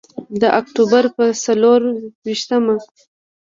[0.41, 1.79] د اکتوبر په څلور
[2.25, 2.75] ویشتمه.